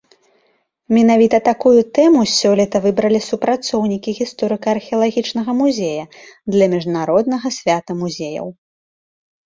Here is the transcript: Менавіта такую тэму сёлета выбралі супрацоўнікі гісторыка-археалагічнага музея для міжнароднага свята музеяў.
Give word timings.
Менавіта 0.97 1.37
такую 1.49 1.73
тэму 1.97 2.21
сёлета 2.39 2.77
выбралі 2.87 3.19
супрацоўнікі 3.29 4.15
гісторыка-археалагічнага 4.23 5.51
музея 5.61 6.03
для 6.57 6.65
міжнароднага 6.77 7.47
свята 7.63 7.91
музеяў. 8.05 8.47